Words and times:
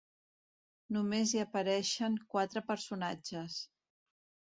Només 0.95 1.35
hi 1.35 1.43
apareixen 1.45 2.19
quatre 2.35 2.67
personatges: 2.73 3.63